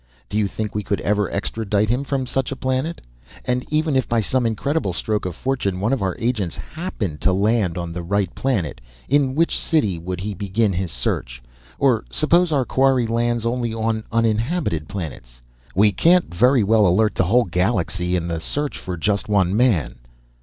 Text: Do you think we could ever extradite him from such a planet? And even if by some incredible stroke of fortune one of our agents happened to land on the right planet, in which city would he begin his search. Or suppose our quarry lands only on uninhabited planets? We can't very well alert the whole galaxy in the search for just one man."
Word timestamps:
Do 0.29 0.37
you 0.39 0.47
think 0.47 0.73
we 0.73 0.81
could 0.81 0.99
ever 1.01 1.29
extradite 1.29 1.89
him 1.89 2.03
from 2.03 2.25
such 2.25 2.51
a 2.51 2.55
planet? 2.55 3.01
And 3.45 3.71
even 3.71 3.95
if 3.95 4.09
by 4.09 4.19
some 4.19 4.47
incredible 4.47 4.93
stroke 4.93 5.27
of 5.27 5.35
fortune 5.35 5.79
one 5.79 5.93
of 5.93 6.01
our 6.01 6.15
agents 6.17 6.55
happened 6.55 7.21
to 7.21 7.31
land 7.31 7.77
on 7.77 7.93
the 7.93 8.01
right 8.01 8.33
planet, 8.33 8.81
in 9.07 9.35
which 9.35 9.55
city 9.59 9.99
would 9.99 10.19
he 10.21 10.33
begin 10.33 10.73
his 10.73 10.91
search. 10.91 11.43
Or 11.77 12.03
suppose 12.09 12.51
our 12.51 12.65
quarry 12.65 13.05
lands 13.05 13.45
only 13.45 13.75
on 13.75 14.03
uninhabited 14.11 14.87
planets? 14.89 15.39
We 15.75 15.91
can't 15.91 16.33
very 16.33 16.63
well 16.63 16.87
alert 16.87 17.13
the 17.13 17.25
whole 17.25 17.45
galaxy 17.45 18.15
in 18.15 18.27
the 18.27 18.39
search 18.39 18.79
for 18.79 18.97
just 18.97 19.29
one 19.29 19.55
man." 19.55 19.97